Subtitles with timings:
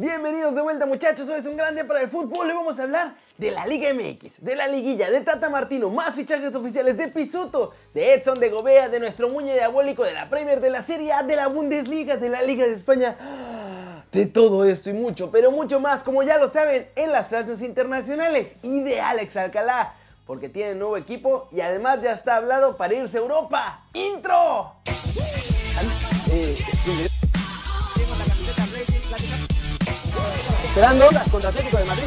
[0.00, 2.84] Bienvenidos de vuelta muchachos, hoy es un gran día para el fútbol y vamos a
[2.84, 7.08] hablar de la Liga MX, de la liguilla, de Tata Martino, más fichajes oficiales de
[7.08, 11.12] Pizzuto, de Edson de Gobea, de nuestro muñe diabólico, de la Premier, de la Serie
[11.12, 13.14] A, de la Bundesliga, de la Liga de España,
[14.10, 17.60] de todo esto y mucho, pero mucho más, como ya lo saben, en las plazas
[17.60, 19.96] internacionales y de Alex Alcalá,
[20.26, 23.84] porque tiene nuevo equipo y además ya está hablado para irse a Europa.
[23.92, 24.76] ¡Intro!
[26.32, 26.56] Eh,
[30.70, 32.06] Esperando ondas contra Atlético de Madrid.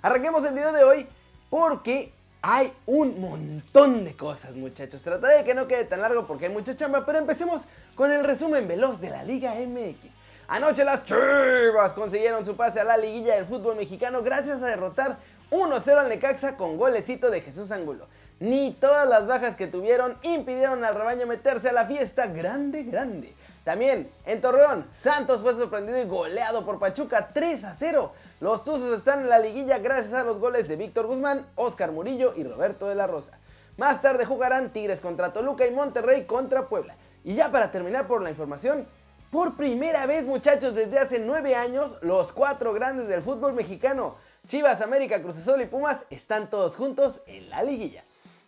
[0.00, 1.06] Arranquemos el video de hoy
[1.50, 5.02] porque hay un montón de cosas, muchachos.
[5.02, 8.24] Trataré de que no quede tan largo porque hay mucha chamba, pero empecemos con el
[8.24, 10.14] resumen veloz de la Liga MX.
[10.48, 15.18] Anoche las Chivas consiguieron su pase a la liguilla del fútbol mexicano gracias a derrotar
[15.50, 18.06] 1-0 al Necaxa con golecito de Jesús Angulo.
[18.38, 23.34] Ni todas las bajas que tuvieron impidieron al rebaño meterse a la fiesta grande, grande.
[23.64, 28.12] También en Torreón, Santos fue sorprendido y goleado por Pachuca 3 a 0.
[28.40, 32.32] Los Tuzos están en la liguilla gracias a los goles de Víctor Guzmán, Oscar Murillo
[32.36, 33.38] y Roberto de la Rosa.
[33.76, 36.96] Más tarde jugarán Tigres contra Toluca y Monterrey contra Puebla.
[37.22, 38.86] Y ya para terminar por la información,
[39.30, 44.16] por primera vez muchachos desde hace 9 años, los cuatro grandes del fútbol mexicano,
[44.48, 48.04] Chivas, América, Cruz Azul y Pumas, están todos juntos en la liguilla.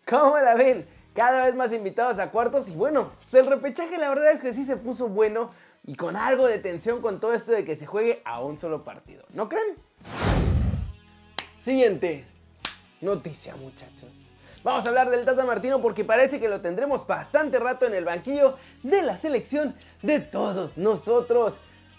[0.09, 0.87] ¿Cómo la ven?
[1.15, 4.53] Cada vez más invitados a cuartos y bueno, pues el repechaje la verdad es que
[4.53, 5.51] sí se puso bueno
[5.85, 8.85] y con algo de tensión con todo esto de que se juegue a un solo
[8.85, 9.77] partido, ¿no creen?
[11.63, 12.25] Siguiente
[13.01, 14.33] noticia muchachos.
[14.65, 18.05] Vamos a hablar del Tata Martino porque parece que lo tendremos bastante rato en el
[18.05, 21.55] banquillo de la selección de todos nosotros.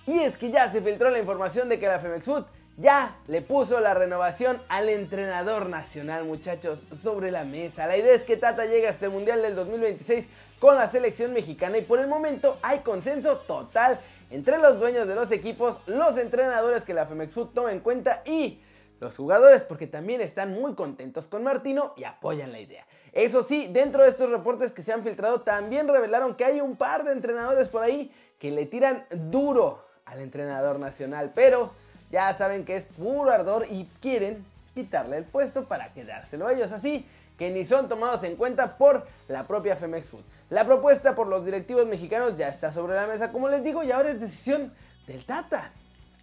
[0.05, 2.45] Y es que ya se filtró la información de que la Femex Food
[2.77, 7.87] ya le puso la renovación al entrenador nacional, muchachos, sobre la mesa.
[7.87, 10.27] La idea es que Tata llegue a este Mundial del 2026
[10.59, 13.99] con la selección mexicana y por el momento hay consenso total
[14.31, 18.23] entre los dueños de los equipos, los entrenadores que la Femex Food toma en cuenta
[18.25, 18.61] y
[18.99, 22.87] los jugadores porque también están muy contentos con Martino y apoyan la idea.
[23.11, 26.77] Eso sí, dentro de estos reportes que se han filtrado también revelaron que hay un
[26.77, 31.73] par de entrenadores por ahí que le tiran duro al entrenador nacional, pero
[32.11, 36.71] ya saben que es puro ardor y quieren quitarle el puesto para quedárselo a ellos.
[36.71, 40.23] Así que ni son tomados en cuenta por la propia Femex Food.
[40.49, 43.91] La propuesta por los directivos mexicanos ya está sobre la mesa, como les digo, y
[43.91, 44.73] ahora es decisión
[45.07, 45.71] del Tata.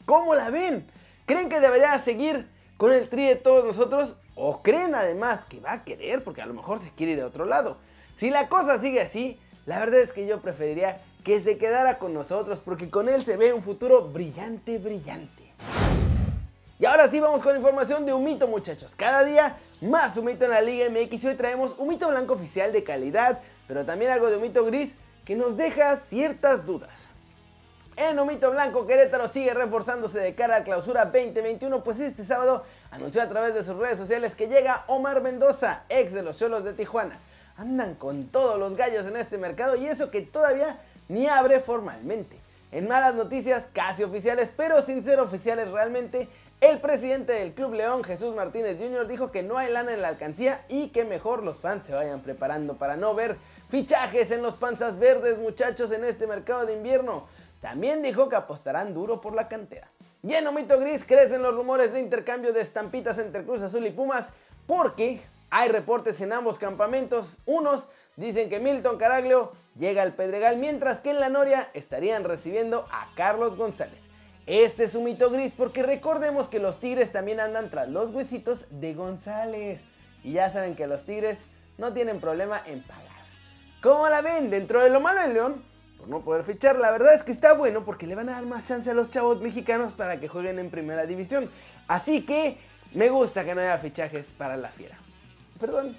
[0.04, 0.86] ¿Cómo la ven?
[1.26, 4.14] ¿Creen que debería seguir con el tri de todos nosotros?
[4.34, 6.22] ¿O creen además que va a querer?
[6.24, 7.78] Porque a lo mejor se quiere ir a otro lado.
[8.18, 12.14] Si la cosa sigue así, la verdad es que yo preferiría que se quedara con
[12.14, 15.39] nosotros, porque con él se ve un futuro brillante, brillante.
[17.00, 18.92] Ahora sí vamos con información de Humito muchachos.
[18.94, 22.84] Cada día más Humito en la Liga MX y hoy traemos Humito blanco oficial de
[22.84, 26.90] calidad, pero también algo de Humito gris que nos deja ciertas dudas.
[27.96, 33.22] En Humito Blanco, Querétaro sigue reforzándose de cara a clausura 2021, pues este sábado anunció
[33.22, 36.74] a través de sus redes sociales que llega Omar Mendoza, ex de los Cholos de
[36.74, 37.18] Tijuana.
[37.56, 40.78] Andan con todos los gallos en este mercado y eso que todavía
[41.08, 42.38] ni abre formalmente.
[42.72, 46.28] En malas noticias casi oficiales, pero sin ser oficiales realmente,
[46.60, 50.08] el presidente del Club León, Jesús Martínez Jr., dijo que no hay lana en la
[50.08, 53.38] alcancía y que mejor los fans se vayan preparando para no ver
[53.70, 57.28] fichajes en los panzas verdes, muchachos, en este mercado de invierno.
[57.62, 59.90] También dijo que apostarán duro por la cantera.
[60.22, 63.90] Y en Omito Gris crecen los rumores de intercambio de estampitas entre Cruz Azul y
[63.90, 64.28] Pumas
[64.66, 67.38] porque hay reportes en ambos campamentos.
[67.46, 72.86] Unos dicen que Milton Caraglio llega al Pedregal, mientras que en la Noria estarían recibiendo
[72.92, 74.09] a Carlos González.
[74.50, 78.64] Este es un mito gris porque recordemos que los tigres también andan tras los huesitos
[78.68, 79.80] de González.
[80.24, 81.38] Y ya saben que los tigres
[81.78, 83.04] no tienen problema en pagar.
[83.80, 84.50] ¿Cómo la ven?
[84.50, 85.64] Dentro de lo malo en León,
[85.96, 88.46] por no poder fichar, la verdad es que está bueno porque le van a dar
[88.46, 91.48] más chance a los chavos mexicanos para que jueguen en primera división.
[91.86, 92.58] Así que
[92.92, 94.98] me gusta que no haya fichajes para la fiera.
[95.60, 95.96] Perdón.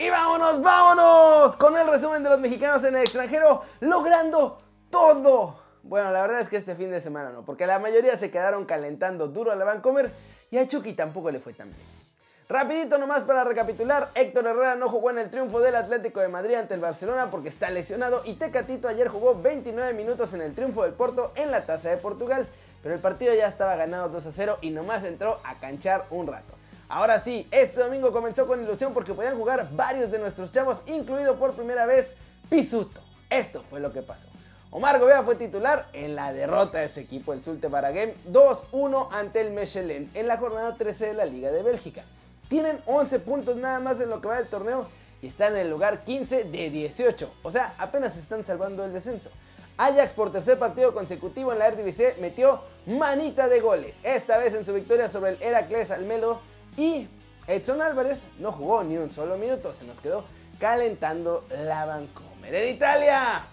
[0.00, 4.58] Y vámonos, vámonos con el resumen de los mexicanos en el extranjero, logrando
[4.90, 5.57] todo
[5.88, 8.66] bueno, la verdad es que este fin de semana no, porque la mayoría se quedaron
[8.66, 10.12] calentando duro a la Vancomer
[10.50, 11.98] y a Chucky tampoco le fue tan bien.
[12.46, 16.54] Rapidito nomás para recapitular, Héctor Herrera no jugó en el triunfo del Atlético de Madrid
[16.54, 20.82] ante el Barcelona porque está lesionado y Tecatito ayer jugó 29 minutos en el triunfo
[20.82, 22.46] del Porto en la Taza de Portugal,
[22.82, 26.26] pero el partido ya estaba ganado 2 a 0 y nomás entró a canchar un
[26.26, 26.54] rato.
[26.88, 31.38] Ahora sí, este domingo comenzó con ilusión porque podían jugar varios de nuestros chavos, incluido
[31.38, 32.14] por primera vez
[32.48, 33.00] Pisuto.
[33.28, 34.28] Esto fue lo que pasó.
[34.70, 39.40] Omar Gobea fue titular en la derrota de su equipo, el Sulte Baragem, 2-1 ante
[39.40, 42.02] el Mechelen en la jornada 13 de la Liga de Bélgica.
[42.50, 44.86] Tienen 11 puntos nada más en lo que va del torneo
[45.22, 49.30] y están en el lugar 15 de 18, o sea, apenas están salvando el descenso.
[49.78, 54.66] Ajax por tercer partido consecutivo en la Eredivisie metió manita de goles, esta vez en
[54.66, 56.40] su victoria sobre el Heracles Almelo
[56.76, 57.08] y
[57.46, 60.24] Edson Álvarez no jugó ni un solo minuto, se nos quedó
[60.60, 62.54] calentando la Vancomer.
[62.54, 63.46] En Italia,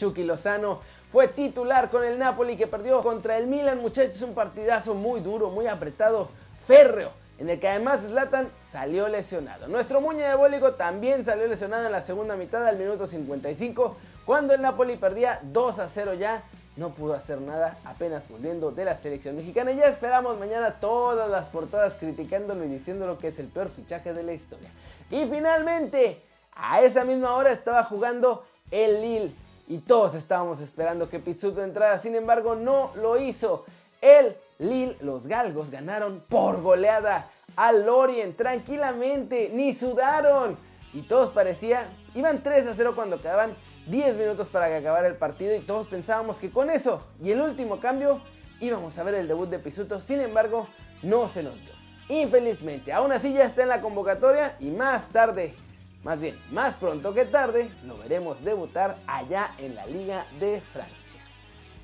[0.00, 0.80] Chucky Lozano
[1.10, 5.50] fue titular con el Napoli que perdió contra el Milan, muchachos, un partidazo muy duro,
[5.50, 6.30] muy apretado,
[6.66, 9.68] férreo, en el que además Zlatan salió lesionado.
[9.68, 14.62] Nuestro muñe diabólico también salió lesionado en la segunda mitad al minuto 55, cuando el
[14.62, 16.44] Napoli perdía 2 a 0 ya.
[16.76, 19.72] No pudo hacer nada apenas volviendo de la selección mexicana.
[19.72, 24.22] Ya esperamos mañana todas las portadas criticándolo y diciéndolo que es el peor fichaje de
[24.22, 24.70] la historia.
[25.10, 26.22] Y finalmente,
[26.54, 29.34] a esa misma hora estaba jugando el Lille
[29.70, 33.64] y todos estábamos esperando que Pizzuto entrara, sin embargo no lo hizo.
[34.00, 40.58] El Lille, los galgos ganaron por goleada al Lorient tranquilamente, ni sudaron.
[40.92, 43.54] Y todos parecía, iban 3 a 0 cuando quedaban
[43.86, 47.40] 10 minutos para que acabara el partido y todos pensábamos que con eso y el
[47.40, 48.20] último cambio
[48.58, 50.66] íbamos a ver el debut de Pizzuto, sin embargo
[51.04, 51.70] no se nos dio.
[52.08, 55.54] Infelizmente, aún así ya está en la convocatoria y más tarde
[56.02, 61.20] más bien, más pronto que tarde, lo veremos debutar allá en la Liga de Francia.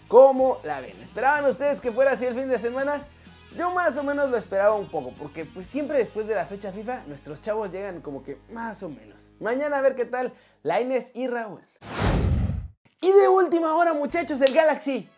[0.09, 1.01] ¿Cómo la ven?
[1.03, 3.07] ¿Esperaban ustedes que fuera así el fin de semana?
[3.57, 6.73] Yo más o menos lo esperaba un poco, porque pues siempre después de la fecha
[6.73, 9.29] FIFA nuestros chavos llegan como que más o menos.
[9.41, 10.33] Mañana a ver qué tal
[10.63, 11.63] Laines y Raúl.
[13.01, 15.09] Y de última hora muchachos, el Galaxy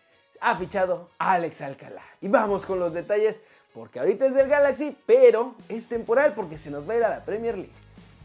[0.41, 2.03] ha fichado a Alex Alcalá.
[2.21, 3.41] Y vamos con los detalles,
[3.73, 7.09] porque ahorita es del Galaxy, pero es temporal porque se nos va a ir a
[7.09, 7.73] la Premier League.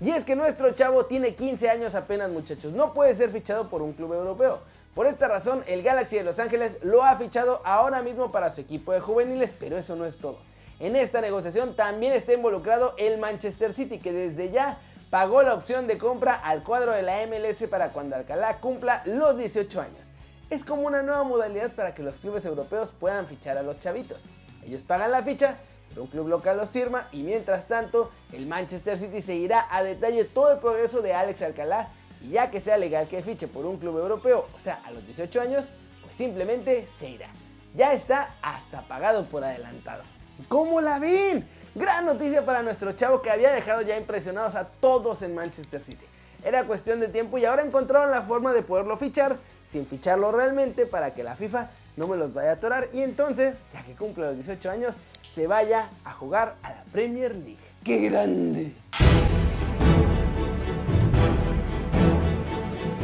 [0.00, 3.82] Y es que nuestro chavo tiene 15 años apenas muchachos, no puede ser fichado por
[3.82, 4.60] un club europeo.
[4.94, 8.60] Por esta razón, el Galaxy de Los Ángeles lo ha fichado ahora mismo para su
[8.60, 10.38] equipo de juveniles, pero eso no es todo.
[10.80, 14.78] En esta negociación también está involucrado el Manchester City, que desde ya
[15.10, 19.36] pagó la opción de compra al cuadro de la MLS para cuando Alcalá cumpla los
[19.36, 20.10] 18 años.
[20.50, 24.22] Es como una nueva modalidad para que los clubes europeos puedan fichar a los chavitos.
[24.64, 25.56] Ellos pagan la ficha
[26.00, 30.52] un club local los firma y mientras tanto el Manchester City seguirá a detalle todo
[30.52, 31.88] el progreso de Alex Alcalá
[32.20, 35.04] y ya que sea legal que fiche por un club europeo, o sea, a los
[35.06, 35.66] 18 años,
[36.02, 37.28] pues simplemente se irá.
[37.74, 40.02] Ya está hasta pagado por adelantado.
[40.48, 41.46] ¿Cómo la ven?
[41.74, 46.04] Gran noticia para nuestro chavo que había dejado ya impresionados a todos en Manchester City.
[46.44, 49.36] Era cuestión de tiempo y ahora encontraron la forma de poderlo fichar
[49.70, 53.56] sin ficharlo realmente para que la FIFA no me los vaya a atorar y entonces,
[53.72, 54.96] ya que cumple los 18 años,
[55.34, 57.58] se vaya a jugar a la Premier League.
[57.82, 58.74] ¡Qué grande!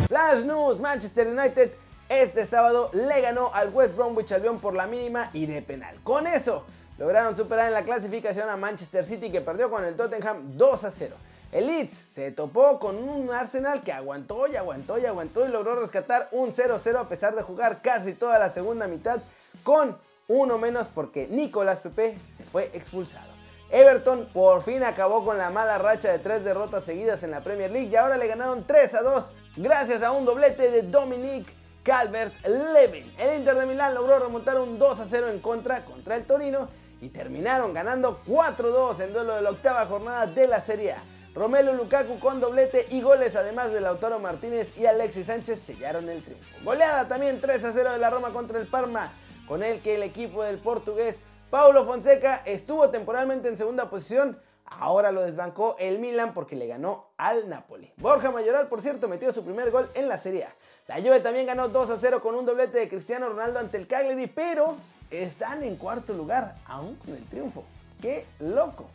[0.09, 1.71] Flash News, Manchester United
[2.11, 5.97] este sábado le ganó al West Bromwich Albion por la mínima y de penal.
[6.03, 6.65] Con eso
[6.99, 10.91] lograron superar en la clasificación a Manchester City que perdió con el Tottenham 2 a
[10.91, 11.17] 0.
[11.53, 15.75] El Leeds se topó con un Arsenal que aguantó y aguantó y aguantó y logró
[15.75, 19.19] rescatar un 0-0 a pesar de jugar casi toda la segunda mitad
[19.65, 19.99] con
[20.29, 23.27] uno menos porque Nicolás Pepe se fue expulsado.
[23.69, 27.73] Everton por fin acabó con la mala racha de tres derrotas seguidas en la Premier
[27.73, 31.53] League y ahora le ganaron 3 a 2 gracias a un doblete de Dominic
[31.85, 33.13] Calvert-Levin.
[33.19, 36.69] El Inter de Milán logró remontar un 2 a 0 en contra contra el Torino
[37.01, 41.03] y terminaron ganando 4-2 en duelo de la octava jornada de la Serie A.
[41.35, 46.25] Romelu Lukaku con doblete y goles además de Lautaro Martínez y Alexis Sánchez sellaron el
[46.25, 46.45] triunfo.
[46.65, 49.13] Goleada también 3 a 0 de la Roma contra el Parma,
[49.47, 54.41] con el que el equipo del portugués Paulo Fonseca estuvo temporalmente en segunda posición.
[54.65, 57.93] Ahora lo desbancó el Milan porque le ganó al Napoli.
[57.97, 60.49] Borja Mayoral, por cierto, metió su primer gol en la Serie.
[60.89, 63.87] La Juve también ganó 2 a 0 con un doblete de Cristiano Ronaldo ante el
[63.87, 64.77] Cagliari, pero
[65.11, 67.65] están en cuarto lugar, aún con el triunfo.
[68.01, 68.89] ¡Qué loco!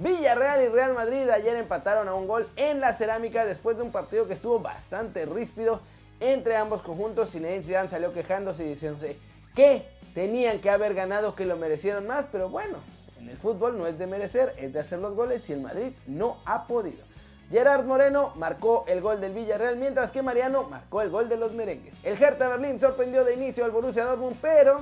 [0.00, 3.92] Villarreal y Real Madrid ayer empataron a un gol en la cerámica después de un
[3.92, 5.82] partido que estuvo bastante ríspido
[6.20, 7.32] entre ambos conjuntos.
[7.32, 9.18] Zinedine Zidane salió quejándose y diciéndose
[9.54, 12.78] que tenían que haber ganado, que lo merecieron más, pero bueno,
[13.18, 15.92] en el fútbol no es de merecer, es de hacer los goles y el Madrid
[16.06, 17.04] no ha podido.
[17.50, 21.52] Gerard Moreno marcó el gol del Villarreal, mientras que Mariano marcó el gol de los
[21.52, 21.92] merengues.
[22.04, 24.80] El Hertha Berlín sorprendió de inicio al Borussia Dortmund, pero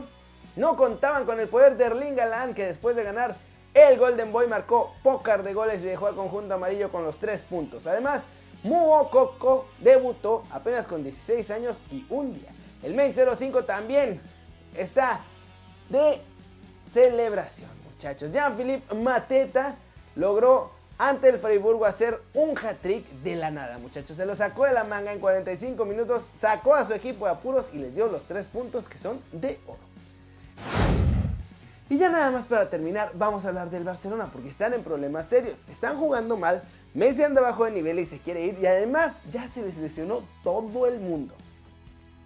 [0.54, 3.34] no contaban con el poder de Erling Galán, que después de ganar
[3.74, 7.42] el Golden Boy marcó pócar de goles y dejó al conjunto amarillo con los 3
[7.42, 7.86] puntos.
[7.86, 8.24] Además,
[8.62, 9.10] Muo
[9.78, 12.50] debutó apenas con 16 años y un día.
[12.82, 14.20] El Main 05 también
[14.76, 15.20] está
[15.88, 16.20] de
[16.92, 18.30] celebración, muchachos.
[18.32, 19.76] Jean-Philippe Mateta
[20.16, 24.16] logró ante el Freiburgo hacer un hat-trick de la nada, muchachos.
[24.16, 27.66] Se lo sacó de la manga en 45 minutos, sacó a su equipo de apuros
[27.72, 29.78] y les dio los 3 puntos que son de oro.
[31.90, 35.28] Y ya nada más para terminar, vamos a hablar del Barcelona porque están en problemas
[35.28, 35.56] serios.
[35.70, 39.48] Están jugando mal, Messi anda bajo de nivel y se quiere ir y además ya
[39.48, 41.34] se les lesionó todo el mundo.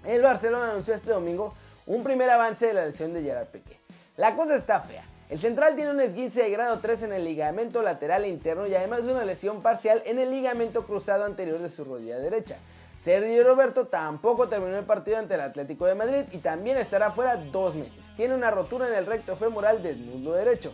[0.04, 1.54] El Barcelona anunció este domingo
[1.86, 3.78] un primer avance de la lesión de Gerard Piqué.
[4.16, 5.04] La cosa está fea.
[5.30, 9.00] El central tiene un esguince de grado 3 en el ligamento lateral interno y además
[9.02, 12.56] una lesión parcial en el ligamento cruzado anterior de su rodilla derecha.
[13.02, 17.34] Sergio Roberto tampoco terminó el partido ante el Atlético de Madrid y también estará fuera
[17.36, 17.98] dos meses.
[18.16, 20.72] Tiene una rotura en el recto femoral del muslo derecho.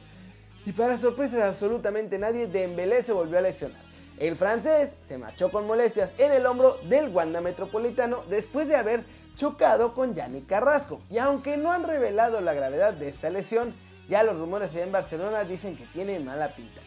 [0.66, 3.80] Y para sorpresa de absolutamente nadie, Dembélé se volvió a lesionar.
[4.18, 9.04] El francés se marchó con molestias en el hombro del Wanda Metropolitano después de haber
[9.34, 11.00] chocado con Yannick Carrasco.
[11.08, 13.74] Y aunque no han revelado la gravedad de esta lesión,
[14.06, 16.82] ya los rumores en Barcelona dicen que tiene mala pinta.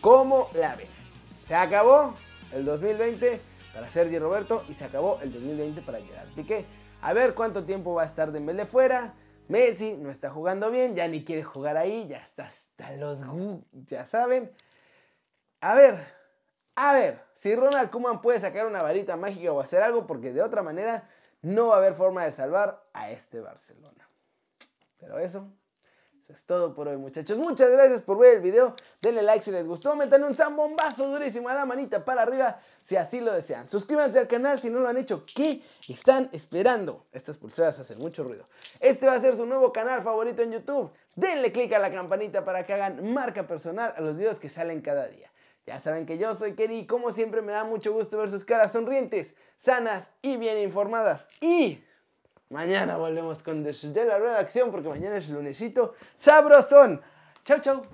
[0.00, 0.88] ¿Cómo la ven?
[1.42, 2.14] Se acabó
[2.54, 6.66] el 2020 para Sergio Roberto y se acabó el 2020 para Gerard Piqué.
[7.00, 9.14] A ver cuánto tiempo va a estar Dembélé fuera.
[9.48, 13.20] Messi no está jugando bien, ya ni quiere jugar ahí, ya está hasta los
[13.86, 14.52] ya saben.
[15.60, 16.06] A ver,
[16.74, 20.42] a ver, si Ronald Koeman puede sacar una varita mágica o hacer algo, porque de
[20.42, 21.08] otra manera
[21.42, 24.08] no va a haber forma de salvar a este Barcelona.
[24.98, 25.50] Pero eso
[26.28, 27.38] es todo por hoy, muchachos.
[27.38, 28.74] Muchas gracias por ver el video.
[29.00, 29.96] Denle like si les gustó.
[29.96, 33.66] Metan un zambombazo durísimo a la manita para arriba si así lo desean.
[33.66, 35.24] Suscríbanse al canal si no lo han hecho.
[35.34, 37.02] ¿Qué están esperando?
[37.12, 38.44] Estas pulseras hacen mucho ruido.
[38.78, 40.90] Este va a ser su nuevo canal favorito en YouTube.
[41.16, 44.82] Denle click a la campanita para que hagan marca personal a los videos que salen
[44.82, 45.32] cada día.
[45.66, 48.44] Ya saben que yo soy Kerry y como siempre me da mucho gusto ver sus
[48.44, 51.28] caras sonrientes, sanas y bien informadas.
[51.40, 51.82] Y
[52.50, 53.62] Mañana volvemos con
[53.92, 57.02] de la redacción porque mañana es lunesito sabrosón.
[57.44, 57.86] Chau, chau.